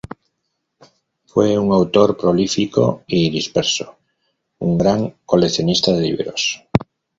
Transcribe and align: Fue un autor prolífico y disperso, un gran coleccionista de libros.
Fue 1.27 1.55
un 1.59 1.71
autor 1.71 2.17
prolífico 2.17 3.03
y 3.05 3.29
disperso, 3.29 3.97
un 4.57 4.75
gran 4.75 5.15
coleccionista 5.27 5.91
de 5.93 6.01
libros. 6.01 6.63